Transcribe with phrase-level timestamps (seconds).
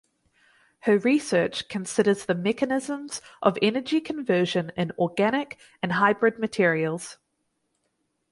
[0.79, 7.19] Her research considers the mechanisms of energy conversion in organic and hybrid materials.